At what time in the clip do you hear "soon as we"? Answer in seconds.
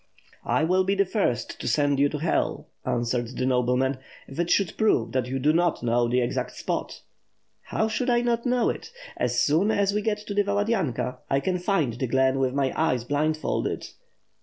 9.39-10.01